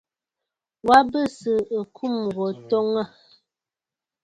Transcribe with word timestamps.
Wa 0.87 0.97
bɨ 1.11 1.19
sɨ̀ 1.37 1.59
ɨkum 1.79 2.15
gho 2.35 2.45
twoŋtə̀. 2.67 3.07